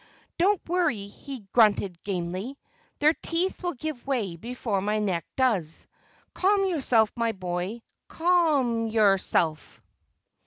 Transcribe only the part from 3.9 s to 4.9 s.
way before